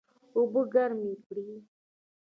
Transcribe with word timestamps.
اوبه 0.35 0.61
ګرمې 0.73 1.13
کړئ 1.25 1.51